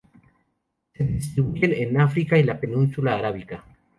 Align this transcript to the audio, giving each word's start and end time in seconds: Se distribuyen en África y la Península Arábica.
Se 0.95 1.03
distribuyen 1.03 1.73
en 1.73 2.01
África 2.01 2.35
y 2.35 2.41
la 2.41 2.59
Península 2.59 3.13
Arábica. 3.19 3.63